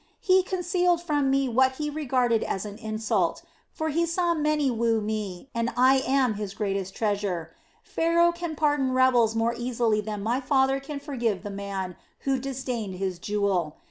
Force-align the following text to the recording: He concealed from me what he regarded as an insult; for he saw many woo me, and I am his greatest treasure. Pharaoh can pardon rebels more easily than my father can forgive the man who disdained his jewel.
He 0.19 0.41
concealed 0.41 0.99
from 0.99 1.29
me 1.29 1.47
what 1.47 1.73
he 1.73 1.87
regarded 1.91 2.41
as 2.43 2.65
an 2.65 2.79
insult; 2.79 3.43
for 3.71 3.89
he 3.89 4.03
saw 4.07 4.33
many 4.33 4.71
woo 4.71 4.99
me, 4.99 5.51
and 5.53 5.71
I 5.77 5.99
am 5.99 6.33
his 6.33 6.55
greatest 6.55 6.95
treasure. 6.95 7.53
Pharaoh 7.83 8.31
can 8.31 8.55
pardon 8.55 8.93
rebels 8.93 9.35
more 9.35 9.53
easily 9.55 10.01
than 10.01 10.23
my 10.23 10.39
father 10.41 10.79
can 10.79 10.99
forgive 10.99 11.43
the 11.43 11.51
man 11.51 11.95
who 12.21 12.39
disdained 12.39 12.95
his 12.95 13.19
jewel. 13.19 13.75